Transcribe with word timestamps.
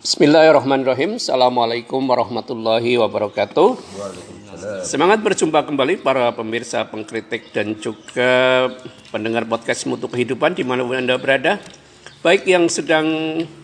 Bismillahirrahmanirrahim. 0.00 1.20
Assalamualaikum 1.20 2.00
warahmatullahi 2.08 2.96
wabarakatuh. 2.96 3.76
Semangat 4.80 5.20
berjumpa 5.20 5.60
kembali 5.60 6.00
para 6.00 6.32
pemirsa, 6.32 6.88
pengkritik 6.88 7.52
dan 7.52 7.76
juga 7.76 8.64
pendengar 9.12 9.44
podcast 9.44 9.84
Mutu 9.84 10.08
Kehidupan 10.08 10.56
di 10.56 10.64
mana 10.64 10.88
Anda 10.88 11.20
berada. 11.20 11.60
Baik 12.24 12.48
yang 12.48 12.64
sedang 12.72 13.04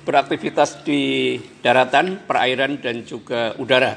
beraktivitas 0.05 0.85
di 0.85 1.41
daratan, 1.65 2.21
perairan 2.29 2.85
dan 2.85 3.09
juga 3.09 3.57
udara. 3.57 3.97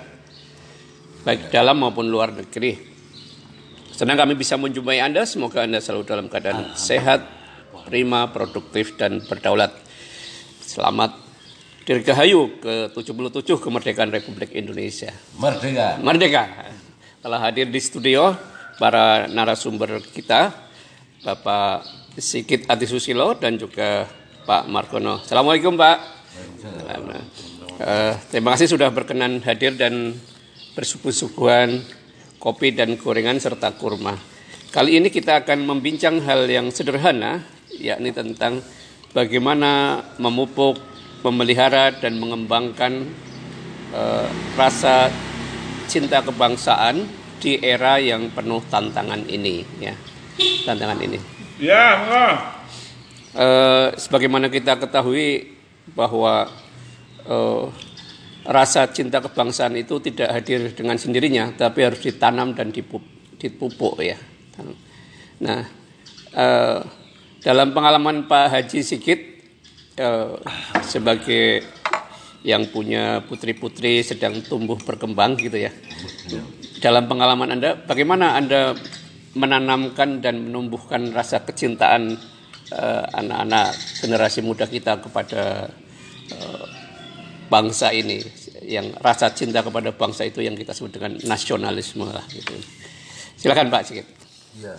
Baik 1.27 1.51
dalam 1.51 1.75
maupun 1.83 2.07
luar 2.07 2.31
negeri. 2.31 2.79
Senang 3.91 4.15
kami 4.15 4.39
bisa 4.39 4.55
menjumpai 4.55 5.03
Anda. 5.03 5.27
Semoga 5.27 5.67
Anda 5.67 5.83
selalu 5.83 6.07
dalam 6.07 6.31
keadaan 6.31 6.71
sehat, 6.79 7.27
prima, 7.83 8.31
produktif 8.31 8.95
dan 8.95 9.19
berdaulat. 9.27 9.86
Selamat 10.77 11.09
Dirgahayu 11.89 12.61
ke-77 12.61 13.57
kemerdekaan 13.57 14.13
Republik 14.13 14.53
Indonesia. 14.53 15.09
Merdeka. 15.33 15.97
Merdeka. 15.97 16.43
Telah 17.17 17.39
hadir 17.41 17.65
di 17.65 17.81
studio 17.81 18.37
para 18.77 19.25
narasumber 19.25 19.97
kita, 20.13 20.53
Bapak 21.25 21.81
Sigit 22.21 22.69
Adisusilo 22.69 23.33
dan 23.41 23.57
juga 23.57 24.05
Pak 24.45 24.69
Margono. 24.69 25.25
Assalamualaikum 25.25 25.73
Pak. 25.73 25.97
Uh, 27.81 28.13
terima 28.29 28.53
kasih 28.53 28.69
sudah 28.69 28.93
berkenan 28.93 29.41
hadir 29.49 29.73
dan 29.73 30.13
bersuguh-suguhan 30.77 31.81
kopi 32.37 32.77
dan 32.77 33.01
gorengan 33.01 33.41
serta 33.41 33.73
kurma. 33.73 34.13
Kali 34.69 35.01
ini 35.01 35.09
kita 35.09 35.41
akan 35.41 35.57
membincang 35.73 36.21
hal 36.21 36.45
yang 36.45 36.69
sederhana, 36.69 37.41
yakni 37.81 38.13
tentang 38.13 38.61
bagaimana 39.11 40.03
memupuk 40.17 40.79
memelihara 41.23 41.91
dan 41.97 42.19
mengembangkan 42.21 43.07
uh, 43.91 44.27
rasa 44.55 45.11
cinta 45.87 46.21
kebangsaan 46.23 47.07
di 47.37 47.61
era 47.61 48.01
yang 48.01 48.33
penuh 48.33 48.61
tantangan 48.67 49.23
ini 49.29 49.63
ya. 49.79 49.95
Tantangan 50.65 50.99
ini. 51.01 51.17
Ya 51.57 52.05
uh, 53.33 53.87
sebagaimana 53.97 54.49
kita 54.49 54.77
ketahui 54.77 55.57
bahwa 55.93 56.49
uh, 57.25 57.69
rasa 58.47 58.87
cinta 58.93 59.19
kebangsaan 59.19 59.75
itu 59.75 59.99
tidak 59.99 60.31
hadir 60.31 60.71
dengan 60.71 60.95
sendirinya 60.95 61.51
tapi 61.57 61.83
harus 61.83 61.99
ditanam 61.99 62.53
dan 62.53 62.71
dipupuk 62.71 63.97
ya. 63.99 64.17
Nah 65.41 65.61
uh, 66.33 66.79
dalam 67.47 67.71
pengalaman 67.71 68.27
Pak 68.27 68.51
Haji 68.51 68.83
Sigit 68.83 69.39
uh, 70.03 70.35
sebagai 70.83 71.63
yang 72.43 72.67
punya 72.67 73.23
putri-putri 73.23 74.03
sedang 74.03 74.43
tumbuh 74.43 74.75
berkembang 74.75 75.39
gitu 75.39 75.55
ya. 75.55 75.71
Dalam 76.83 77.07
pengalaman 77.07 77.55
Anda, 77.55 77.79
bagaimana 77.79 78.35
Anda 78.35 78.75
menanamkan 79.31 80.19
dan 80.19 80.47
menumbuhkan 80.47 81.11
rasa 81.11 81.43
kecintaan 81.43 82.15
eh, 82.71 83.05
anak-anak 83.11 83.75
generasi 83.99 84.45
muda 84.45 84.63
kita 84.69 85.01
kepada 85.01 85.67
uh, 86.31 86.65
bangsa 87.51 87.91
ini 87.91 88.21
yang 88.63 88.95
rasa 89.01 89.33
cinta 89.33 89.59
kepada 89.65 89.91
bangsa 89.91 90.23
itu 90.23 90.39
yang 90.39 90.55
kita 90.55 90.71
sebut 90.71 90.93
dengan 90.93 91.19
nasionalisme 91.25 92.05
lah 92.05 92.23
gitu. 92.31 92.53
Silakan 93.35 93.67
Pak 93.73 93.81
Sikit. 93.83 94.07
Ya. 94.61 94.77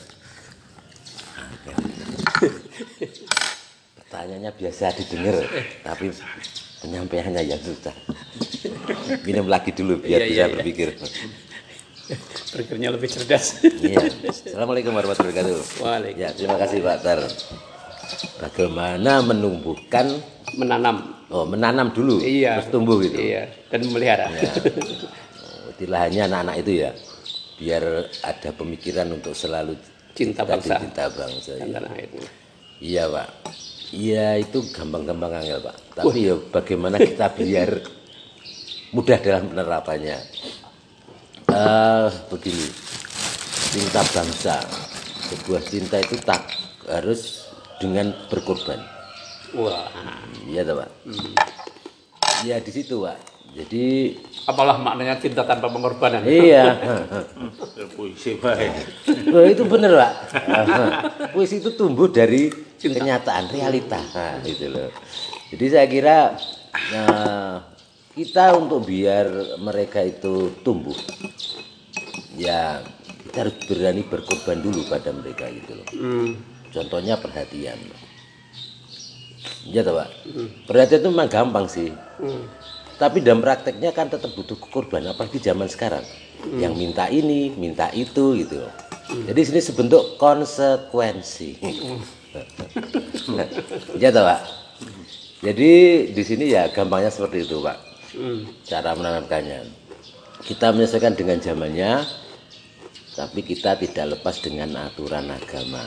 Pertanyaannya 3.98 4.52
biasa 4.56 4.94
didengar, 4.96 5.44
tapi 5.84 6.08
penyampaiannya 6.80 7.42
ya 7.44 7.56
susah. 7.60 7.94
Minum 9.26 9.50
lagi 9.50 9.74
dulu 9.74 10.00
biar 10.00 10.24
iya, 10.24 10.26
bisa 10.26 10.32
iya, 10.32 10.44
iya. 10.46 10.54
berpikir. 10.56 10.88
Berpikirnya 12.56 12.88
lebih 12.94 13.08
cerdas. 13.12 13.60
Iya. 13.62 14.00
Assalamualaikum 14.32 14.96
warahmatullahi 14.96 15.34
wabarakatuh. 15.36 15.84
Waalaikumsalam. 15.84 16.22
Ya, 16.24 16.28
terima 16.32 16.56
kasih 16.56 16.78
Pak 16.80 16.98
Tar. 17.04 17.20
Bagaimana 18.40 19.12
menumbuhkan 19.20 20.06
menanam. 20.56 21.20
Oh, 21.28 21.44
menanam 21.44 21.92
dulu 21.92 22.24
iya. 22.24 22.56
terus 22.56 22.72
tumbuh 22.72 22.96
gitu. 23.04 23.20
Iya, 23.20 23.52
dan 23.68 23.84
memelihara. 23.84 24.32
Ya. 24.32 24.48
Istilahnya 25.76 26.24
anak-anak 26.32 26.56
itu 26.64 26.72
ya 26.88 26.90
biar 27.60 27.84
ada 28.24 28.50
pemikiran 28.54 29.12
untuk 29.12 29.36
selalu 29.36 29.76
cinta 30.18 30.42
bangsa. 30.42 30.82
Cinta 30.82 31.06
bangsa. 31.14 31.52
Ya. 31.62 31.78
Iya, 32.82 33.04
Pak. 33.06 33.28
Iya 33.88 34.36
itu 34.36 34.60
gampang-gampang 34.68 35.40
angel 35.40 35.64
pak. 35.64 35.76
Tapi 35.96 36.28
ya 36.28 36.36
bagaimana 36.52 37.00
kita 37.00 37.32
biar 37.40 37.80
mudah 38.92 39.18
dalam 39.20 39.48
penerapannya. 39.48 40.18
Uh, 41.48 42.12
begini, 42.28 42.68
cinta 43.72 44.04
bangsa, 44.12 44.60
sebuah 45.32 45.64
cinta 45.64 45.96
itu 45.96 46.20
tak 46.20 46.44
harus 46.84 47.48
dengan 47.80 48.12
berkorban. 48.28 48.84
Wah, 49.56 49.88
iya 50.44 50.60
pak. 50.68 50.90
Hmm. 51.08 51.32
Iya 52.44 52.60
di 52.60 52.68
situ 52.68 53.00
pak. 53.00 53.16
Jadi 53.58 54.14
apalah 54.46 54.78
maknanya 54.78 55.18
cinta 55.18 55.42
tanpa 55.42 55.66
pengorbanan? 55.66 56.22
Iya. 56.22 56.78
Puisi 57.98 58.38
baik. 58.38 58.70
Oh, 59.34 59.42
itu 59.42 59.66
benar 59.66 59.90
pak. 59.98 60.12
Puisi 61.34 61.58
itu 61.58 61.74
tumbuh 61.74 62.06
dari 62.06 62.68
Cinta. 62.78 63.02
kenyataan 63.02 63.50
realita 63.50 63.98
nah, 64.14 64.38
gitu 64.46 64.70
loh 64.70 64.88
jadi 65.50 65.64
saya 65.66 65.86
kira 65.90 66.18
nah, 66.94 67.66
kita 68.14 68.54
untuk 68.54 68.86
biar 68.86 69.58
mereka 69.58 69.98
itu 70.06 70.54
tumbuh 70.62 70.94
ya 72.38 72.78
kita 73.26 73.36
harus 73.42 73.54
berani 73.66 74.06
berkorban 74.06 74.62
dulu 74.62 74.86
pada 74.86 75.10
mereka 75.10 75.50
gitu 75.50 75.74
loh 75.74 75.88
hmm. 75.90 76.30
contohnya 76.70 77.18
perhatian 77.18 77.82
ya 79.66 79.82
toh 79.82 79.98
pak 79.98 80.08
hmm. 80.30 80.48
perhatian 80.70 81.02
itu 81.02 81.08
memang 81.10 81.30
gampang 81.34 81.66
sih 81.66 81.90
hmm. 82.22 82.42
Tapi 82.98 83.22
dalam 83.22 83.38
prakteknya 83.38 83.94
kan 83.94 84.10
tetap 84.10 84.34
butuh 84.34 84.58
korban 84.58 85.06
apalagi 85.06 85.38
zaman 85.38 85.70
sekarang. 85.70 86.02
Hmm. 86.38 86.62
yang 86.62 86.74
minta 86.78 87.10
ini 87.10 87.50
minta 87.58 87.90
itu 87.90 88.38
gitu. 88.38 88.62
Hmm. 89.10 89.26
jadi 89.26 89.40
sini 89.42 89.60
sebentuk 89.62 90.14
konsekuensi. 90.22 91.58
Hmm. 91.58 91.98
Ya 93.98 94.14
toh 94.14 94.22
pak? 94.22 94.40
Jadi 95.42 95.70
di 96.14 96.22
sini 96.22 96.54
ya 96.54 96.70
gampangnya 96.70 97.10
seperti 97.10 97.42
itu 97.42 97.58
pak. 97.58 97.78
Cara 98.62 98.94
menanamkannya. 98.94 99.66
Kita 100.46 100.70
menyesuaikan 100.70 101.18
dengan 101.18 101.42
zamannya 101.42 102.06
tapi 103.18 103.42
kita 103.42 103.74
tidak 103.82 104.18
lepas 104.18 104.38
dengan 104.38 104.78
aturan 104.86 105.26
agama. 105.26 105.82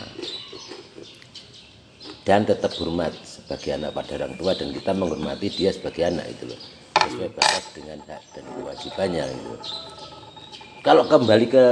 Dan 2.27 2.43
tetap 2.43 2.75
hormat 2.75 3.15
sebagai 3.23 3.71
anak 3.79 3.95
pada 3.95 4.19
orang 4.19 4.35
tua 4.35 4.51
dan 4.53 4.75
kita 4.75 4.91
menghormati 4.91 5.47
dia 5.47 5.71
sebagai 5.71 6.05
anak 6.05 6.27
itu 6.27 6.51
loh 6.51 6.80
sesuai 7.07 7.29
batas 7.33 7.65
dengan 7.73 7.97
hak 8.05 8.21
dan 8.35 8.45
kewajibannya 8.57 9.23
itu 9.31 9.53
kalau 10.81 11.05
kembali 11.05 11.45
ke 11.45 11.65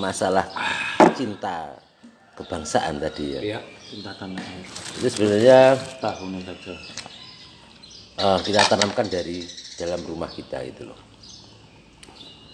masalah 0.00 0.48
cinta 1.12 1.76
kebangsaan 2.32 2.96
tadi 2.96 3.36
ya, 3.36 3.40
ya 3.56 3.60
cinta 3.92 4.10
tanah 4.16 4.40
air. 4.40 4.64
Itu 4.96 5.08
sebenarnya 5.12 5.58
tahun 6.00 6.40
saja. 6.48 6.74
uh, 8.24 8.38
kita 8.40 8.60
tanamkan 8.72 9.06
dari 9.12 9.44
dalam 9.76 10.00
rumah 10.08 10.32
kita 10.32 10.64
itu 10.64 10.88
loh. 10.88 10.96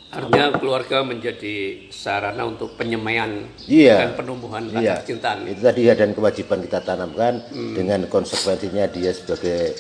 Artinya 0.09 0.57
keluarga 0.57 1.05
menjadi 1.05 1.87
sarana 1.93 2.49
untuk 2.49 2.81
penyemaian 2.81 3.45
iya, 3.69 4.09
dan 4.09 4.17
penumbuhan 4.17 4.67
rasa 4.73 4.83
iya, 4.83 4.95
kecintaan. 5.05 5.45
Itu 5.47 5.61
tadi 5.61 5.85
ya 5.85 5.95
dan 5.95 6.17
kewajiban 6.17 6.65
kita 6.65 6.81
tanamkan 6.81 7.45
hmm. 7.53 7.77
dengan 7.77 8.01
konsekuensinya 8.09 8.89
dia 8.89 9.13
sebagai 9.13 9.77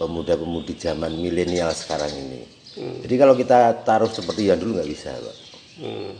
pemuda-pemudi 0.00 0.74
zaman 0.78 1.14
milenial 1.14 1.70
sekarang 1.70 2.10
ini. 2.10 2.40
Hmm. 2.74 2.98
Jadi 3.06 3.14
kalau 3.14 3.34
kita 3.38 3.86
taruh 3.86 4.10
seperti 4.10 4.50
yang 4.50 4.58
dulu 4.58 4.78
nggak 4.82 4.90
bisa, 4.90 5.14
Pak. 5.14 5.36
Hmm. 5.82 6.12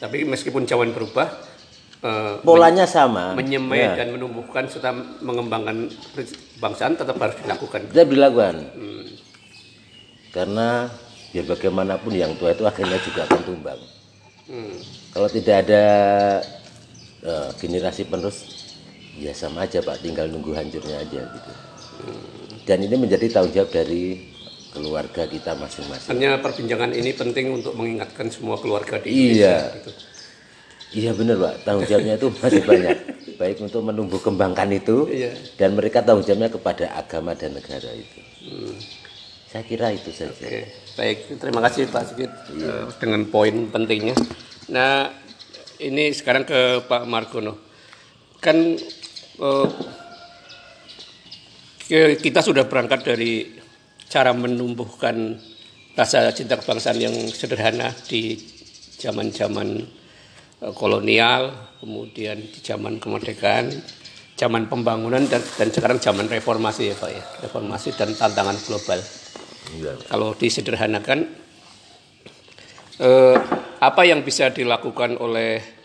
Tapi 0.00 0.24
meskipun 0.24 0.64
zaman 0.64 0.94
berubah, 0.94 1.28
uh, 2.04 2.34
polanya 2.42 2.84
sama 2.88 3.36
menyemai 3.36 3.80
ya. 3.80 3.92
dan 3.96 4.12
menumbuhkan 4.12 4.66
serta 4.68 4.92
mengembangkan 5.20 5.88
bangsaan 6.60 6.96
tetap 6.96 7.16
harus 7.20 7.36
dilakukan 7.40 7.80
tetap 7.92 8.08
dilakukan 8.08 8.54
hmm. 8.76 9.04
karena 10.32 10.88
ya 11.30 11.42
bagaimanapun 11.46 12.12
yang 12.16 12.32
tua 12.36 12.52
itu 12.52 12.64
akhirnya 12.66 12.98
juga 13.04 13.28
akan 13.28 13.40
tumbang 13.44 13.80
hmm. 14.50 14.76
kalau 15.14 15.28
tidak 15.30 15.56
ada 15.68 15.84
uh, 17.24 17.48
generasi 17.60 18.08
penerus 18.08 18.38
ya 19.20 19.36
sama 19.36 19.68
aja 19.68 19.84
pak 19.84 20.00
tinggal 20.00 20.26
nunggu 20.26 20.56
hancurnya 20.56 21.04
aja 21.04 21.20
gitu 21.20 21.52
hmm. 22.04 22.39
Dan 22.70 22.86
ini 22.86 22.94
menjadi 22.94 23.26
tanggung 23.34 23.50
jawab 23.50 23.74
dari 23.74 24.30
keluarga 24.70 25.26
kita 25.26 25.58
masing-masing. 25.58 26.06
Hanya 26.14 26.38
perbincangan 26.38 26.94
ini 26.94 27.10
penting 27.10 27.50
untuk 27.50 27.74
mengingatkan 27.74 28.30
semua 28.30 28.62
keluarga 28.62 29.02
di 29.02 29.10
Indonesia. 29.10 29.42
Iya. 29.42 29.74
Gitu. 29.74 29.90
Iya 30.90 31.10
benar 31.18 31.36
pak, 31.42 31.54
tanggung 31.66 31.86
jawabnya 31.90 32.14
itu 32.14 32.28
masih 32.30 32.62
banyak. 32.62 32.96
baik 33.40 33.56
untuk 33.64 33.82
menumbuh 33.82 34.20
kembangkan 34.22 34.68
itu 34.70 35.08
Iya. 35.10 35.32
dan 35.58 35.74
mereka 35.74 36.04
tanggung 36.06 36.22
jawabnya 36.22 36.52
kepada 36.52 36.94
agama 36.94 37.34
dan 37.34 37.58
negara 37.58 37.90
itu. 37.90 38.20
Saya 39.50 39.66
kira 39.66 39.90
itu 39.90 40.14
saja. 40.14 40.30
Oke, 40.30 40.70
baik. 40.94 41.40
Terima 41.42 41.58
kasih 41.66 41.90
Pak 41.90 42.02
Sigit 42.06 42.30
eh, 42.54 42.86
dengan 43.02 43.26
poin 43.26 43.66
pentingnya. 43.66 44.14
Nah, 44.70 45.10
ini 45.82 46.14
sekarang 46.14 46.46
ke 46.46 46.86
Pak 46.86 47.02
Margono. 47.10 47.58
Kan 48.38 48.78
eh, 48.78 49.66
ke- 49.66 49.99
kita 51.90 52.40
sudah 52.40 52.70
berangkat 52.70 53.02
dari 53.02 53.50
cara 54.06 54.30
menumbuhkan 54.30 55.34
rasa 55.98 56.30
cinta 56.30 56.54
kebangsaan 56.54 57.02
yang 57.02 57.14
sederhana 57.34 57.90
di 58.06 58.38
zaman-zaman 58.96 59.82
eh, 60.62 60.72
kolonial, 60.78 61.74
kemudian 61.82 62.38
di 62.38 62.60
zaman 62.62 63.02
kemerdekaan, 63.02 63.74
zaman 64.38 64.70
pembangunan 64.70 65.26
dan, 65.26 65.42
dan 65.58 65.68
sekarang 65.74 65.98
zaman 65.98 66.30
reformasi 66.30 66.94
ya 66.94 66.96
Pak 66.96 67.10
ya, 67.10 67.22
reformasi 67.44 67.90
dan 67.98 68.14
tantangan 68.14 68.56
global 68.64 69.02
Iya. 69.70 69.92
kalau 70.10 70.34
disederhanakan 70.34 71.30
eh, 72.98 73.36
apa 73.78 74.02
yang 74.02 74.26
bisa 74.26 74.50
dilakukan 74.50 75.14
oleh 75.20 75.62
eh, 75.62 75.79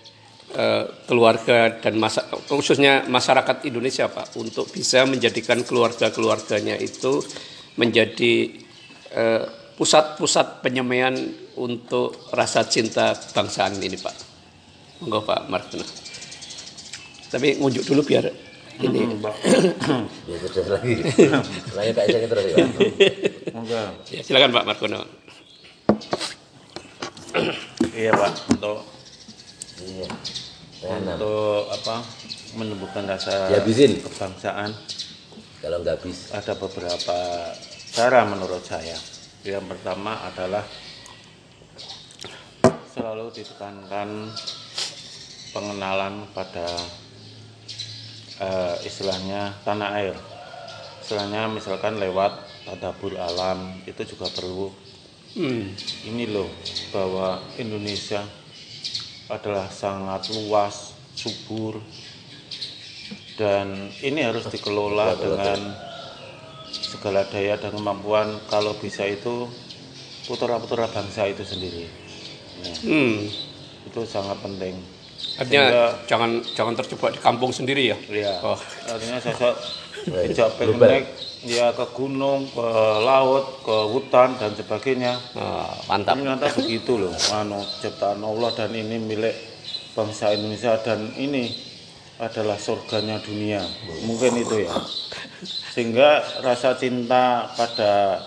keluarga 1.03 1.67
dan 1.83 1.99
masa, 1.99 2.23
khususnya 2.47 3.03
masyarakat 3.11 3.67
Indonesia 3.67 4.07
Pak 4.07 4.39
untuk 4.39 4.71
bisa 4.71 5.03
menjadikan 5.03 5.59
keluarga-keluarganya 5.67 6.79
itu 6.79 7.19
menjadi 7.75 8.55
eh, 9.11 9.43
pusat-pusat 9.75 10.63
penyemaian 10.63 11.15
untuk 11.59 12.31
rasa 12.31 12.63
cinta 12.71 13.11
bangsaan 13.35 13.75
ini 13.83 13.99
Pak. 13.99 14.15
Monggo 15.03 15.27
Pak 15.27 15.51
Martina. 15.51 15.83
Tapi 17.27 17.59
ngunjuk 17.59 17.83
dulu 17.83 18.01
biar 18.07 18.31
ini 18.79 19.07
Ya 20.31 20.35
terus 20.39 20.67
lagi. 20.71 21.03
Lagi 21.79 21.91
Pak 21.91 22.05
terus 22.07 22.45
ya. 22.47 22.63
Ya, 24.07 24.21
silakan 24.23 24.55
Pak 24.55 24.65
Margono. 24.67 25.03
Iya 27.91 28.11
Pak, 28.15 28.31
untuk 28.55 28.95
Iya. 29.83 30.07
Tanam. 30.85 31.17
untuk 31.17 31.61
apa 31.71 31.95
menumbuhkan 32.55 33.03
rasa 33.05 33.49
Dihabisin. 33.49 33.99
kebangsaan 33.99 34.71
Kalau 35.59 35.81
nggak 35.81 35.97
bisa. 36.01 36.37
ada 36.37 36.53
beberapa 36.55 37.17
cara 37.91 38.21
menurut 38.23 38.61
saya. 38.61 38.93
Yang 39.41 39.65
pertama 39.71 40.21
adalah 40.23 40.65
selalu 42.89 43.33
ditekankan 43.33 44.29
pengenalan 45.51 46.27
pada 46.31 46.67
eh, 48.37 48.75
istilahnya 48.83 49.55
tanah 49.63 49.89
air. 49.95 50.15
Istilahnya 51.01 51.47
misalkan 51.47 51.97
lewat 51.97 52.33
tadabur 52.65 53.13
alam 53.15 53.79
itu 53.85 54.01
juga 54.05 54.29
perlu 54.29 54.69
Hmm. 55.35 55.67
ini 56.07 56.31
loh 56.31 56.47
bahwa 56.95 57.43
Indonesia 57.59 58.23
adalah 59.29 59.67
sangat 59.73 60.29
luas, 60.29 60.93
subur, 61.17 61.81
dan 63.35 63.91
ini 63.99 64.23
harus 64.23 64.47
dikelola 64.47 65.19
dengan 65.19 65.59
segala 66.71 67.27
daya 67.27 67.59
dan 67.59 67.75
kemampuan. 67.75 68.39
Kalau 68.47 68.77
bisa 68.79 69.03
itu 69.09 69.49
putra-putra 70.25 70.89
bangsa 70.89 71.29
itu 71.29 71.43
sendiri, 71.45 71.85
Nah, 72.55 72.77
Hmm. 72.81 73.29
itu 73.85 74.01
sangat 74.07 74.37
penting. 74.41 74.75
Artinya 75.35 75.95
jangan 76.07 76.39
jangan 76.55 76.73
terjebak 76.79 77.11
di 77.15 77.19
kampung 77.19 77.51
sendiri 77.51 77.91
ya. 77.91 77.97
Ya, 78.07 78.33
Oh. 78.39 78.55
artinya 78.87 79.19
sosok 79.19 79.55
tidak 80.07 80.49
naik 80.79 81.05
ya 81.45 81.75
ke 81.75 81.85
gunung, 81.91 82.47
ke 82.49 82.67
laut, 83.03 83.61
ke 83.61 83.75
hutan 83.91 84.33
dan 84.39 84.51
sebagainya. 84.55 85.13
Ah, 85.35 85.75
mantap. 85.91 86.17
Ternyata 86.17 86.47
begitu 86.55 86.97
loh, 86.97 87.13
anu 87.35 87.61
ciptaan 87.83 88.23
Allah 88.23 88.49
dan 88.55 88.71
ini 88.73 88.97
milik 88.97 89.35
bangsa 89.93 90.33
Indonesia 90.33 90.79
dan 90.81 91.11
ini 91.19 91.51
adalah 92.15 92.55
surganya 92.55 93.19
dunia. 93.19 93.59
Mungkin 94.07 94.39
itu 94.39 94.63
ya. 94.63 94.73
Sehingga 95.75 96.23
rasa 96.39 96.79
cinta 96.79 97.51
pada 97.59 98.23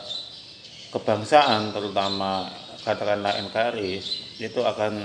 kebangsaan 0.92 1.72
terutama 1.72 2.48
katakanlah 2.84 3.36
NKRI 3.48 3.92
itu 4.40 4.60
akan 4.60 5.04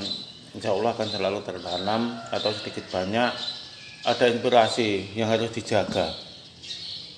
insya 0.53 0.69
Allah 0.69 0.94
akan 0.94 1.07
selalu 1.09 1.39
tertanam 1.41 2.01
atau 2.29 2.50
sedikit 2.53 2.85
banyak 2.94 3.31
ada 4.03 4.25
inspirasi 4.29 5.15
yang 5.17 5.31
harus 5.31 5.50
dijaga. 5.50 6.11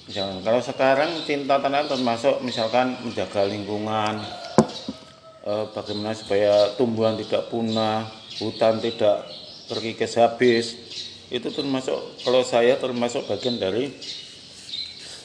Jangan 0.05 0.45
kalau 0.45 0.61
sekarang 0.61 1.11
cinta 1.25 1.57
tanah 1.57 1.89
termasuk 1.89 2.45
misalkan 2.45 2.93
menjaga 3.01 3.41
lingkungan, 3.49 4.21
eh, 5.41 5.65
bagaimana 5.73 6.13
supaya 6.13 6.77
tumbuhan 6.77 7.17
tidak 7.17 7.49
punah, 7.49 8.05
hutan 8.37 8.77
tidak 8.77 9.25
terkikis 9.65 10.13
habis. 10.21 10.65
Itu 11.33 11.49
termasuk 11.49 12.21
kalau 12.21 12.45
saya 12.45 12.77
termasuk 12.77 13.25
bagian 13.25 13.57
dari 13.57 13.89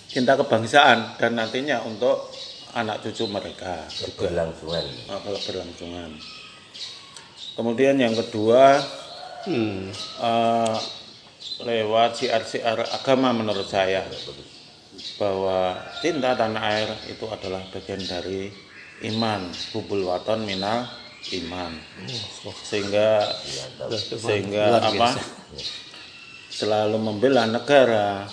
cinta 0.08 0.32
kebangsaan 0.40 1.20
dan 1.20 1.36
nantinya 1.36 1.84
untuk 1.84 2.32
anak 2.72 3.04
cucu 3.04 3.28
mereka 3.28 3.84
Keberlangsungan. 4.00 4.84
eh, 5.12 5.20
keberlangsungan. 5.20 6.39
Kemudian 7.58 7.98
yang 7.98 8.14
kedua 8.14 8.80
Hmm. 9.40 9.88
eh, 10.20 10.76
lewat 11.64 12.12
siar-siar 12.12 12.76
agama 12.92 13.32
menurut 13.32 13.64
saya 13.64 14.04
bahwa 15.16 15.80
cinta 16.04 16.36
tanah 16.36 16.60
air 16.60 16.90
itu 17.08 17.24
adalah 17.24 17.64
bagian 17.72 18.04
dari 18.04 18.52
iman 19.08 19.48
hubul 19.72 20.12
waton 20.12 20.44
minal 20.44 20.84
iman. 21.40 21.72
Sehingga 22.64 23.32
sehingga 24.20 24.76
apa? 24.76 25.16
selalu 26.52 26.96
membela 27.00 27.48
negara 27.48 28.28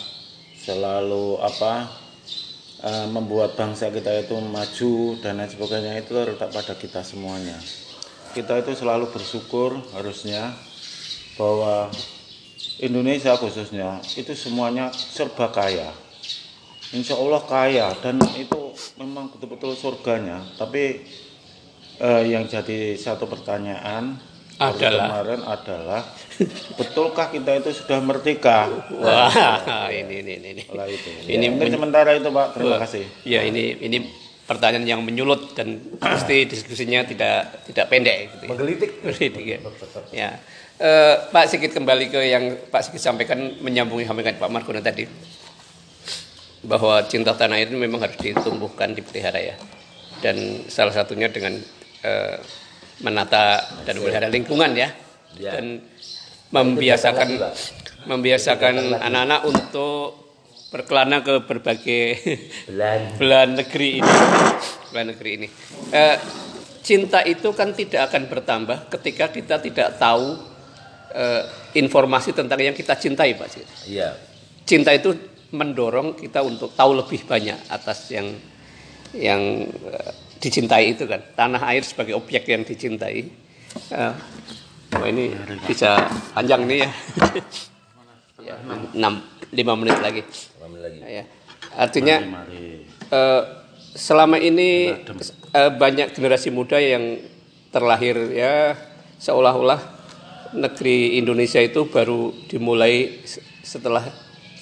selalu 0.60 1.40
apa? 1.40 1.88
Eh, 2.78 3.08
membuat 3.10 3.58
bangsa 3.58 3.90
kita 3.90 4.28
itu 4.28 4.38
maju 4.38 5.18
dan 5.18 5.42
lain 5.42 5.50
sebagainya 5.50 5.98
itu 5.98 6.14
terletak 6.14 6.54
pada 6.54 6.78
kita 6.78 7.02
semuanya 7.02 7.58
kita 8.38 8.62
itu 8.62 8.78
selalu 8.78 9.10
bersyukur 9.10 9.82
harusnya 9.98 10.54
bahwa 11.42 11.90
Indonesia 12.78 13.34
khususnya 13.34 13.98
itu 14.14 14.38
semuanya 14.38 14.94
serba 14.94 15.50
kaya 15.50 15.90
Insya 16.94 17.18
Allah 17.18 17.42
kaya 17.42 17.90
dan 18.00 18.22
itu 18.38 18.78
memang 19.02 19.34
betul-betul 19.34 19.74
surganya 19.74 20.46
tapi 20.54 21.02
eh, 21.98 22.24
yang 22.30 22.46
jadi 22.46 22.94
satu 22.94 23.26
pertanyaan 23.26 24.22
Adalah? 24.58 25.06
kemarin 25.10 25.42
adalah 25.46 26.02
betulkah 26.78 27.30
kita 27.30 27.62
itu 27.62 27.74
sudah 27.74 28.02
merdeka 28.02 28.70
Wah, 28.90 29.30
ini 29.94 30.26
ini 30.26 30.34
ini. 30.38 30.50
ini. 30.58 30.64
Ini 31.30 31.46
Ya, 31.46 31.50
mungkin 31.54 31.70
sementara 31.74 32.14
itu 32.18 32.30
Pak 32.30 32.58
terima 32.58 32.78
kasih 32.82 33.06
Ya 33.22 33.46
ini 33.46 33.78
ini 33.78 34.27
pertanyaan 34.48 34.88
yang 34.88 35.02
menyulut 35.04 35.54
dan 35.54 35.78
pasti 36.00 36.48
diskusinya 36.48 37.04
tidak 37.04 37.68
tidak 37.68 37.86
pendek 37.92 38.32
gitu. 38.32 38.44
ya. 38.44 38.50
Menggelitik. 38.50 38.92
Menggelitik 39.04 39.46
ya. 39.46 39.60
Ya. 40.16 40.30
Eh, 40.78 41.16
Pak 41.34 41.46
Sigit 41.52 41.74
kembali 41.76 42.06
ke 42.08 42.22
yang 42.24 42.56
Pak 42.72 42.82
Sigit 42.88 43.02
sampaikan 43.04 43.38
menyambungi 43.60 44.08
sampaikan 44.08 44.40
Pak 44.40 44.50
Margono 44.50 44.80
tadi 44.80 45.04
bahwa 46.64 47.04
cinta 47.06 47.38
tanah 47.38 47.60
air 47.62 47.70
ini 47.70 47.78
memang 47.86 48.02
harus 48.02 48.18
ditumbuhkan 48.18 48.92
dipelihara 48.94 49.38
ya 49.38 49.56
dan 50.20 50.66
salah 50.72 50.94
satunya 50.96 51.30
dengan 51.30 51.54
eh, 52.02 52.36
menata 53.04 53.62
dan 53.86 53.94
memelihara 54.02 54.32
lingkungan 54.32 54.74
ya 54.74 54.90
Ya. 55.38 55.54
dan 55.54 55.86
membiasakan 56.50 57.28
Itu 57.30 57.46
membiasakan 58.10 58.98
anak-anak 58.98 59.46
untuk 59.46 60.27
berkelana 60.68 61.24
ke 61.24 61.44
berbagai 61.48 62.04
Belan. 62.68 63.00
belahan 63.20 63.52
negeri 63.56 64.04
ini. 64.04 64.14
Belahan 64.92 65.08
negeri 65.16 65.30
ini. 65.40 65.48
Eh, 65.92 66.18
cinta 66.84 67.24
itu 67.24 67.52
kan 67.56 67.72
tidak 67.72 68.12
akan 68.12 68.24
bertambah 68.28 68.78
ketika 68.92 69.32
kita 69.32 69.60
tidak 69.64 69.96
tahu 69.96 70.36
eh, 71.16 71.44
informasi 71.80 72.36
tentang 72.36 72.60
yang 72.60 72.76
kita 72.76 72.96
cintai 73.00 73.36
Pak 73.36 73.48
Iya. 73.88 74.16
cinta 74.68 74.92
itu 74.92 75.16
mendorong 75.56 76.20
kita 76.20 76.44
untuk 76.44 76.76
tahu 76.76 77.00
lebih 77.00 77.24
banyak 77.24 77.56
atas 77.72 78.12
yang 78.12 78.28
yang 79.16 79.42
eh, 79.72 80.12
dicintai 80.44 80.96
itu 80.96 81.08
kan. 81.08 81.24
Tanah 81.36 81.64
air 81.72 81.84
sebagai 81.88 82.20
objek 82.20 82.44
yang 82.52 82.68
dicintai. 82.68 83.24
Eh, 83.92 84.14
oh 85.00 85.06
ini 85.08 85.32
bisa 85.64 86.08
panjang 86.36 86.68
nih 86.68 86.80
ya. 86.84 86.90
Ya 88.38 88.56
enam 88.96 89.28
lima 89.52 89.76
menit 89.76 90.00
lagi 90.00 90.24
Lama 90.68 90.78
lagi. 90.84 91.00
ya 91.00 91.24
artinya 91.80 92.16
mari 92.28 92.84
eh, 93.08 93.42
selama 93.96 94.38
ini 94.38 94.92
eh, 95.56 95.72
banyak 95.72 96.12
generasi 96.12 96.52
muda 96.52 96.76
yang 96.78 97.18
terlahir 97.72 98.16
ya 98.36 98.76
seolah-olah 99.18 99.80
negeri 100.56 101.20
Indonesia 101.20 101.60
itu 101.64 101.88
baru 101.88 102.32
dimulai 102.52 103.24
setelah 103.64 104.04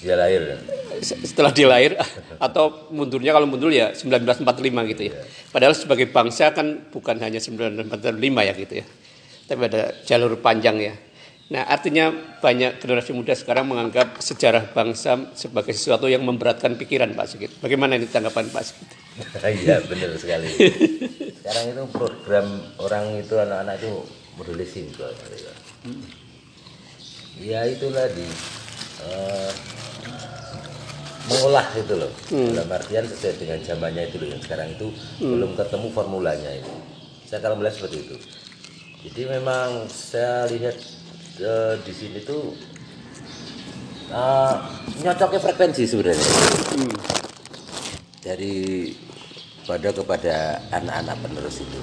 dia 0.02 0.14
lahir 0.18 0.62
setelah 1.02 1.52
dia 1.52 1.68
lahir 1.68 1.96
atau 2.46 2.88
mundurnya 2.92 3.34
kalau 3.36 3.48
mundur 3.48 3.72
ya 3.72 3.92
1945 3.92 4.92
gitu 4.96 5.02
ya. 5.12 5.14
Padahal 5.52 5.74
sebagai 5.76 6.08
bangsa 6.08 6.52
kan 6.52 6.88
bukan 6.88 7.16
hanya 7.20 7.40
1945 7.40 7.92
ya 8.20 8.52
gitu 8.56 8.74
ya. 8.80 8.86
Tapi 9.46 9.60
ada 9.68 9.82
jalur 10.04 10.40
panjang 10.40 10.76
ya. 10.80 10.94
Nah, 11.46 11.62
artinya 11.62 12.10
banyak 12.42 12.82
generasi 12.82 13.14
muda 13.14 13.30
sekarang 13.30 13.70
menganggap 13.70 14.18
sejarah 14.18 14.66
bangsa 14.74 15.30
sebagai 15.38 15.70
sesuatu 15.70 16.10
yang 16.10 16.26
memberatkan 16.26 16.74
pikiran 16.74 17.14
Pak 17.14 17.26
Sigit. 17.30 17.52
Bagaimana 17.62 17.94
ini 17.94 18.10
tanggapan 18.10 18.50
Pak 18.50 18.62
Sigit? 18.66 18.90
Iya, 19.62 19.80
benar 19.86 20.10
sekali. 20.18 20.50
Sekarang 21.38 21.64
itu 21.70 21.82
program 21.94 22.46
orang 22.82 23.22
itu 23.22 23.34
anak-anak 23.38 23.78
itu 23.78 23.90
modelising 24.34 24.90
kok. 24.92 25.14
Ya 27.38 27.62
itulah 27.70 28.10
di 28.10 28.26
uh, 29.06 29.50
mengolah 31.26 31.66
itu 31.74 31.94
loh 31.98 32.12
hmm. 32.30 32.54
dalam 32.54 32.70
artian 32.70 33.04
sesuai 33.06 33.34
dengan 33.38 33.58
zamannya 33.62 34.02
itu 34.06 34.16
loh 34.22 34.28
yang 34.30 34.42
sekarang 34.42 34.68
itu 34.78 34.86
hmm. 34.94 35.30
belum 35.34 35.50
ketemu 35.58 35.88
formulanya 35.90 36.50
itu 36.54 36.72
saya 37.26 37.42
kalau 37.42 37.58
melihat 37.58 37.82
seperti 37.82 38.06
itu 38.06 38.16
jadi 39.10 39.38
memang 39.38 39.90
saya 39.90 40.46
lihat 40.46 40.78
uh, 41.42 41.74
di 41.82 41.92
sini 41.92 42.18
tuh 42.24 42.54
uh, 44.12 44.56
nyocoknya 45.02 45.40
frekuensi 45.40 45.84
sebenarnya 45.84 46.30
hmm. 46.76 46.96
dari 48.22 48.56
pada 49.66 49.90
kepada 49.90 50.36
anak-anak 50.70 51.16
penerus 51.26 51.58
itu 51.60 51.80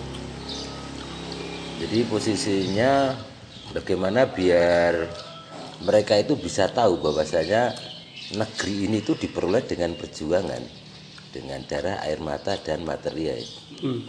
jadi 1.83 1.97
posisinya 2.07 2.91
bagaimana 3.75 4.31
biar 4.31 5.11
mereka 5.83 6.15
itu 6.15 6.39
bisa 6.39 6.71
tahu 6.71 7.03
bahwasanya 7.03 7.75
negeri 8.39 8.87
ini 8.87 9.03
tuh 9.03 9.19
diperoleh 9.19 9.67
dengan 9.67 9.93
perjuangan 9.99 10.63
dengan 11.35 11.59
darah 11.67 11.99
air 12.07 12.23
mata 12.23 12.55
dan 12.61 12.87
material 12.87 13.41
hmm. 13.83 14.01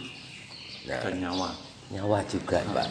nah, 0.87 1.01
dan 1.03 1.19
nyawa 1.19 1.64
nyawa 1.93 2.25
juga 2.25 2.65
pak. 2.65 2.87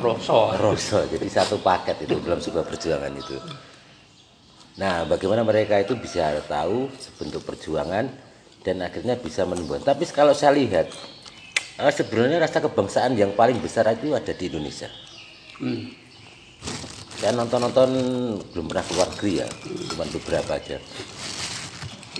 Rosso 0.00 0.52
rosso 0.60 1.00
jadi 1.08 1.24
satu 1.32 1.56
paket 1.64 2.04
itu 2.04 2.20
dalam 2.20 2.40
sebuah 2.42 2.64
perjuangan 2.68 3.12
itu. 3.16 3.36
Nah 4.76 5.08
bagaimana 5.08 5.40
mereka 5.44 5.80
itu 5.80 5.96
bisa 5.96 6.36
tahu 6.44 6.92
bentuk 7.16 7.40
perjuangan 7.44 8.08
dan 8.60 8.76
akhirnya 8.84 9.16
bisa 9.16 9.48
menembus 9.48 9.82
tapi 9.82 10.04
kalau 10.12 10.36
saya 10.36 10.52
lihat 10.52 10.92
eh, 11.80 11.92
sebenarnya 11.92 12.44
rasa 12.44 12.60
kebangsaan 12.60 13.16
yang 13.16 13.32
paling 13.32 13.56
besar 13.64 13.88
itu 13.96 14.12
ada 14.12 14.32
di 14.36 14.44
Indonesia. 14.52 14.92
Hmm. 15.56 15.88
Saya 17.16 17.32
nonton-nonton 17.38 17.90
belum 18.50 18.66
pernah 18.66 18.84
keluar 18.84 19.08
negeri 19.14 19.32
ya 19.40 19.48
cuma 19.94 20.04
beberapa 20.10 20.52
aja. 20.58 20.76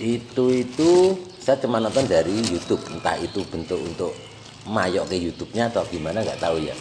Itu 0.01 0.49
itu 0.49 1.21
saya 1.37 1.61
cuma 1.61 1.77
nonton 1.77 2.09
dari 2.09 2.33
YouTube 2.49 2.81
entah 2.89 3.19
itu 3.21 3.45
bentuk 3.45 3.77
untuk 3.77 4.32
mayok 4.67 5.11
ke 5.11 5.17
YouTube-nya 5.19 5.71
atau 5.73 5.83
gimana 5.87 6.23
nggak 6.23 6.39
tahu 6.39 6.63
ya. 6.63 6.75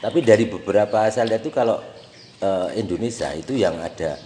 Tapi 0.00 0.24
dari 0.24 0.48
beberapa 0.48 1.06
lihat 1.06 1.42
itu 1.44 1.52
kalau 1.52 1.78
uh, 2.40 2.68
Indonesia 2.72 3.30
itu 3.36 3.54
yang 3.54 3.76
ada 3.78 4.16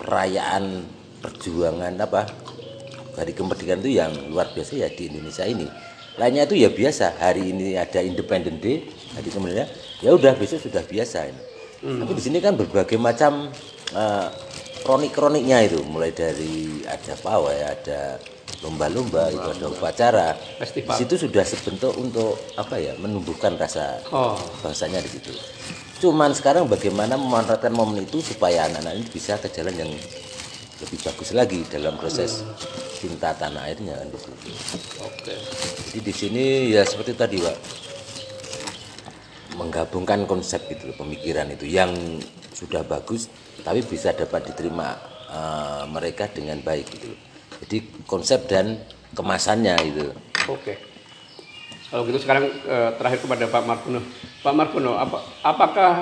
perayaan 0.00 0.84
perjuangan 1.20 1.92
apa 2.00 2.24
hari 3.20 3.36
kemerdekaan 3.36 3.84
itu 3.84 4.00
yang 4.00 4.10
luar 4.32 4.48
biasa 4.56 4.80
ya 4.80 4.88
di 4.88 5.12
Indonesia 5.12 5.44
ini. 5.44 5.68
Lainnya 6.16 6.48
itu 6.48 6.56
ya 6.56 6.72
biasa 6.72 7.20
hari 7.20 7.52
ini 7.52 7.76
ada 7.76 8.00
Independent 8.00 8.58
Day 8.58 8.88
hari 9.12 9.28
kemerdekaan 9.28 9.70
ya 10.00 10.10
udah 10.16 10.32
besok 10.34 10.64
sudah 10.64 10.82
biasa 10.82 11.28
ini. 11.28 11.42
Hmm. 11.80 12.00
Tapi 12.04 12.12
di 12.16 12.22
sini 12.24 12.38
kan 12.44 12.56
berbagai 12.56 13.00
macam 13.00 13.48
uh, 13.96 14.28
kronik-kroniknya 14.84 15.64
itu, 15.64 15.80
mulai 15.84 16.12
dari 16.12 16.84
ada 16.84 17.14
pawai, 17.16 17.56
ada 17.64 18.20
lomba-lomba, 18.60 19.32
itu 19.32 19.48
ada 19.56 19.66
upacara. 19.72 20.28
Festival. 20.60 20.94
Di 20.94 20.96
situ 21.04 21.14
sudah 21.28 21.44
sebentuk 21.44 21.96
untuk 21.96 22.36
apa 22.60 22.76
ya, 22.76 22.92
menumbuhkan 23.00 23.56
rasa 23.56 24.00
oh. 24.12 24.36
bangsanya 24.60 25.00
di 25.00 25.10
situ. 25.10 25.32
Cuman 26.00 26.32
sekarang 26.32 26.68
bagaimana 26.68 27.16
memanfaatkan 27.16 27.72
momen 27.72 28.08
itu 28.08 28.24
supaya 28.24 28.68
anak-anak 28.68 29.00
ini 29.00 29.06
bisa 29.08 29.36
ke 29.36 29.52
jalan 29.52 29.76
yang 29.76 29.92
lebih 30.80 30.98
bagus 31.04 31.36
lagi 31.36 31.60
dalam 31.68 32.00
proses 32.00 32.40
hmm. 32.40 32.56
cinta 32.96 33.36
tanah 33.36 33.68
airnya 33.68 34.00
kan 34.00 34.08
di 34.08 34.16
situ. 34.16 34.48
Oke. 35.04 35.34
Jadi 35.92 35.98
di 36.00 36.12
sini 36.12 36.44
ya 36.72 36.88
seperti 36.88 37.12
tadi, 37.12 37.36
Pak 37.36 37.56
menggabungkan 39.60 40.24
konsep 40.24 40.64
itu 40.72 40.88
pemikiran 40.96 41.52
itu 41.52 41.68
yang 41.68 41.92
sudah 42.56 42.80
bagus 42.80 43.28
tapi 43.60 43.84
bisa 43.84 44.16
dapat 44.16 44.48
diterima 44.48 44.96
uh, 45.28 45.84
mereka 45.84 46.32
dengan 46.32 46.56
baik 46.64 46.88
gitu 46.96 47.12
jadi 47.64 47.78
konsep 48.08 48.48
dan 48.48 48.80
kemasannya 49.12 49.74
itu. 49.84 50.06
Oke. 50.48 50.78
Kalau 51.90 52.06
gitu 52.06 52.22
sekarang 52.22 52.46
uh, 52.70 52.94
terakhir 52.94 53.18
kepada 53.26 53.50
Pak 53.50 53.62
Markuno 53.66 54.00
Pak 54.46 54.54
Markuno 54.54 54.94
apa, 54.94 55.18
apakah 55.42 55.92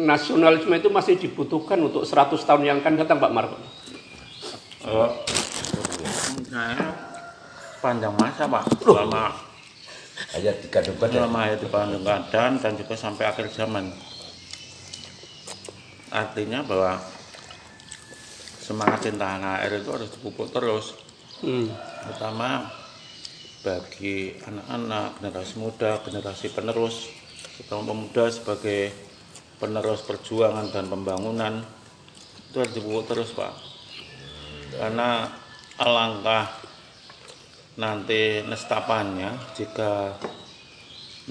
nasionalisme 0.00 0.72
itu 0.72 0.88
masih 0.88 1.20
dibutuhkan 1.20 1.76
untuk 1.84 2.08
100 2.08 2.32
tahun 2.40 2.62
yang 2.64 2.76
akan 2.80 2.96
datang 2.96 3.20
Pak 3.20 3.32
Markuno 3.36 3.68
uh, 4.88 5.10
panjang 7.78 8.14
masa 8.16 8.44
Pak. 8.48 8.64
Selama 8.80 9.36
ayat 10.34 10.56
dikandungkan 10.64 11.08
dalam 11.12 11.32
ayat 11.36 11.58
dikandungkan 11.62 12.20
dan 12.32 12.72
juga 12.74 12.94
sampai 12.96 13.24
akhir 13.28 13.52
zaman. 13.52 13.92
Artinya 16.08 16.64
bahwa 16.64 16.96
semangat 18.68 19.08
cinta 19.08 19.24
tanah 19.24 19.64
air 19.64 19.80
itu 19.80 19.88
harus 19.88 20.12
dipupuk 20.12 20.52
terus 20.52 20.92
hmm. 21.40 21.72
terutama 22.04 22.68
bagi 23.64 24.36
anak-anak 24.44 25.16
generasi 25.24 25.54
muda 25.56 26.04
generasi 26.04 26.52
penerus 26.52 27.08
kaum 27.64 27.88
pemuda 27.88 28.28
sebagai 28.28 28.92
penerus 29.56 30.04
perjuangan 30.04 30.68
dan 30.68 30.84
pembangunan 30.84 31.64
itu 32.52 32.56
harus 32.60 32.76
dipupuk 32.76 33.08
terus 33.08 33.32
pak 33.32 33.56
karena 34.76 35.32
alangkah 35.80 36.52
nanti 37.80 38.44
nestapannya 38.44 39.32
jika 39.56 40.12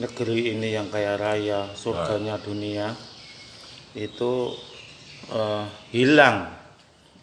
negeri 0.01 0.57
ini 0.57 0.73
yang 0.73 0.89
kaya 0.89 1.13
raya 1.21 1.69
surganya 1.77 2.41
dunia 2.41 2.97
itu 3.93 4.57
uh, 5.29 5.69
hilang 5.93 6.57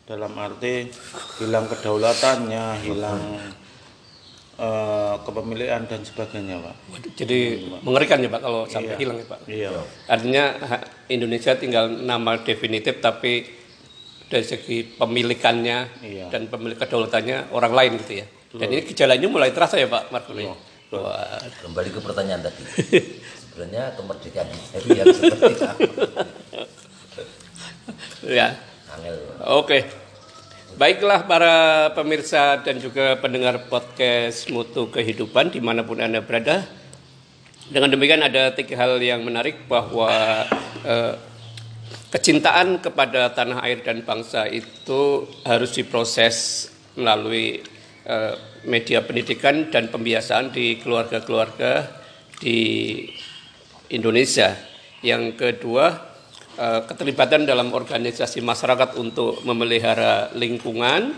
dalam 0.05 0.33
arti 0.37 0.93
hilang 1.41 1.65
kedaulatannya 1.65 2.65
hilang 2.85 3.21
uh, 4.61 5.17
kepemilikan 5.25 5.89
dan 5.89 6.05
sebagainya 6.05 6.61
pak 6.61 6.77
jadi 7.17 7.65
mengerikan 7.81 8.21
ya 8.21 8.29
pak 8.29 8.41
kalau 8.45 8.69
sampai 8.69 8.93
iya. 8.93 9.01
hilang 9.01 9.17
ya 9.17 9.27
pak 9.27 9.41
iya 9.49 9.71
artinya 10.09 10.45
Indonesia 11.09 11.57
tinggal 11.57 11.89
nama 11.89 12.37
definitif 12.45 13.01
tapi 13.01 13.49
dari 14.29 14.45
segi 14.45 14.85
pemilikannya 14.85 15.79
iya. 16.05 16.27
dan 16.29 16.53
pemilik 16.53 16.77
kedaulatannya 16.77 17.53
orang 17.57 17.73
lain 17.73 17.93
gitu 18.05 18.21
ya 18.21 18.27
dan 18.55 18.69
ini 18.71 18.83
gejalanya 18.87 19.27
mulai 19.27 19.51
terasa 19.51 19.75
ya 19.81 19.91
Pak 19.91 20.15
Marco 20.15 20.31
oh, 20.31 20.55
Kembali 20.95 21.91
ke 21.91 21.99
pertanyaan 21.99 22.39
tadi. 22.47 22.63
Sebenarnya 23.51 23.99
kemerdekaan 23.99 24.47
itu 24.47 24.89
yang 24.99 25.07
seperti 25.11 25.53
apa? 25.59 25.75
ya. 28.31 28.49
Oke. 29.55 29.87
Baiklah 30.75 31.31
para 31.31 31.55
pemirsa 31.95 32.59
dan 32.67 32.83
juga 32.83 33.15
pendengar 33.23 33.71
podcast 33.71 34.51
Mutu 34.51 34.91
Kehidupan 34.91 35.55
di 35.55 35.63
mana 35.63 35.87
pun 35.87 36.03
Anda 36.03 36.19
berada. 36.19 36.67
Dengan 37.71 37.95
demikian 37.95 38.27
ada 38.27 38.51
tiga 38.51 38.75
hal 38.83 38.99
yang 38.99 39.23
menarik 39.23 39.71
bahwa 39.71 40.11
eh, 40.83 41.15
kecintaan 42.11 42.83
kepada 42.83 43.31
tanah 43.31 43.63
air 43.63 43.87
dan 43.87 44.03
bangsa 44.03 44.51
itu 44.51 45.31
harus 45.47 45.71
diproses 45.71 46.69
melalui 46.99 47.63
Eh, 48.05 48.37
media 48.69 49.01
pendidikan 49.01 49.73
dan 49.73 49.89
pembiasaan 49.89 50.53
di 50.53 50.77
keluarga-keluarga 50.77 51.89
di 52.37 53.01
Indonesia. 53.89 54.53
Yang 55.01 55.41
kedua, 55.41 56.13
keterlibatan 56.89 57.47
dalam 57.47 57.75
organisasi 57.75 58.41
masyarakat 58.41 58.99
untuk 58.99 59.43
memelihara 59.43 60.31
lingkungan 60.39 61.15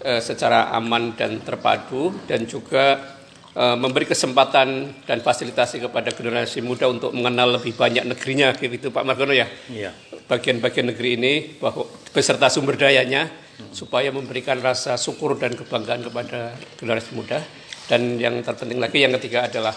eh, 0.00 0.20
secara 0.20 0.72
aman 0.72 1.12
dan 1.16 1.40
terpadu 1.44 2.12
dan 2.28 2.44
juga 2.48 3.12
memberi 3.54 4.02
kesempatan 4.02 4.98
dan 5.06 5.22
fasilitasi 5.22 5.78
kepada 5.78 6.10
generasi 6.10 6.58
muda 6.58 6.90
untuk 6.90 7.14
mengenal 7.14 7.54
lebih 7.54 7.78
banyak 7.78 8.02
negerinya 8.02 8.50
gitu 8.50 8.90
Pak 8.90 9.06
Margono 9.06 9.30
ya. 9.30 9.46
Iya. 9.70 9.94
Bagian-bagian 10.26 10.90
negeri 10.90 11.14
ini 11.14 11.34
bahwa 11.62 11.86
beserta 12.10 12.50
sumber 12.50 12.74
dayanya 12.74 13.30
supaya 13.70 14.10
memberikan 14.10 14.58
rasa 14.58 14.98
syukur 14.98 15.38
dan 15.38 15.54
kebanggaan 15.54 16.02
kepada 16.02 16.58
generasi 16.78 17.14
muda 17.14 17.38
dan 17.86 18.16
yang 18.16 18.40
terpenting 18.40 18.80
lagi 18.80 19.04
yang 19.04 19.12
ketiga 19.20 19.46
adalah 19.46 19.74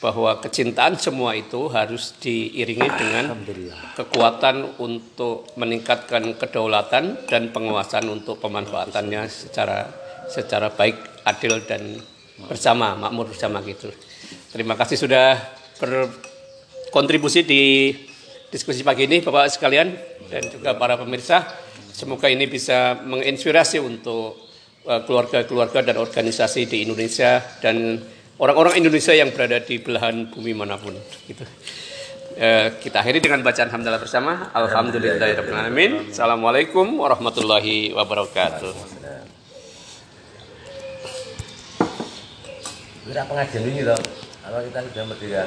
bahwa 0.00 0.40
kecintaan 0.40 0.96
semua 0.96 1.36
itu 1.36 1.68
harus 1.68 2.16
diiringi 2.16 2.88
dengan 2.96 3.36
kekuatan 3.92 4.80
untuk 4.80 5.52
meningkatkan 5.60 6.40
kedaulatan 6.40 7.28
dan 7.28 7.52
penguasaan 7.52 8.08
untuk 8.08 8.40
pemanfaatannya 8.40 9.28
secara 9.28 9.92
secara 10.32 10.72
baik, 10.72 10.96
adil 11.28 11.60
dan 11.68 12.00
bersama, 12.48 12.96
makmur 12.96 13.28
bersama 13.28 13.60
gitu. 13.60 13.92
Terima 14.48 14.72
kasih 14.72 14.96
sudah 14.96 15.36
berkontribusi 15.76 17.44
di 17.44 17.92
diskusi 18.48 18.80
pagi 18.80 19.04
ini 19.04 19.20
Bapak 19.20 19.52
sekalian 19.52 19.92
dan 20.32 20.42
juga 20.48 20.80
para 20.80 20.96
pemirsa. 20.96 21.44
Semoga 21.92 22.32
ini 22.32 22.48
bisa 22.48 22.96
menginspirasi 23.04 23.76
untuk 23.84 24.48
eh, 24.88 25.04
keluarga-keluarga 25.04 25.92
dan 25.92 26.00
organisasi 26.00 26.64
di 26.64 26.88
Indonesia 26.88 27.44
dan 27.60 28.00
orang-orang 28.40 28.80
Indonesia 28.80 29.12
yang 29.12 29.30
berada 29.36 29.60
di 29.60 29.76
belahan 29.78 30.32
bumi 30.32 30.56
mana 30.56 30.80
pun 30.80 30.96
gitu. 31.28 31.44
Eh, 32.40 32.72
kita 32.80 33.04
akhiri 33.04 33.20
dengan 33.20 33.44
bacaan 33.44 33.68
hamdalah 33.68 34.00
bersama. 34.00 34.48
Alhamdulillahirrahmanirrahim. 34.56 36.08
Assalamualaikum 36.08 36.86
warahmatullahi 36.96 37.92
wabarakatuh. 37.92 38.72
Kira 43.04 43.26
pengajian 43.26 43.64
ini 43.66 43.82
toh. 43.82 43.98
Apa 44.46 44.62
kita 44.64 44.78
sudah 44.88 45.04
merdeka? 45.04 45.44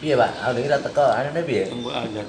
Iya 0.00 0.14
Pak, 0.16 0.30
aku 0.42 0.58
kita 0.64 0.78
teko, 0.82 1.04
aneh 1.06 1.42
piye? 1.46 1.64
Tunggu 1.70 1.90
aja. 1.92 2.22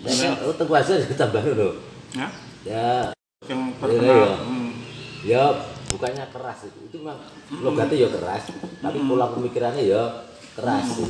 Ya, 0.00 0.30
oh, 0.46 0.54
tunggu 0.54 0.74
aja 0.78 0.94
tambah 1.18 1.42
dulu. 1.42 1.68
Ya, 2.14 2.26
Ya, 2.60 2.88
yang 3.48 3.72
Iya, 3.72 3.80
terkenal. 3.80 4.04
iya. 4.14 4.30
Hmm. 4.36 4.70
ya 5.24 5.44
bukannya 5.94 6.24
keras 6.30 6.58
itu. 6.66 6.78
Itu 6.90 6.96
memang 7.02 7.18
logatnya 7.62 7.96
ya 7.96 8.08
keras, 8.08 8.42
tapi 8.80 8.98
pola 9.04 9.26
pemikirannya 9.30 9.82
ya 9.84 10.02
keras 10.54 10.84
gitu. 10.94 11.08